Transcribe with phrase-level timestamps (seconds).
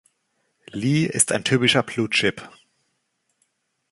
[0.73, 2.49] Lee ist ein typischer Blue-Chip.